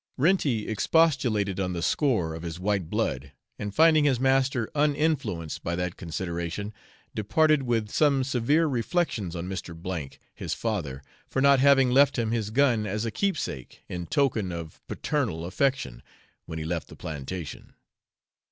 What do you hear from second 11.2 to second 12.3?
for not having left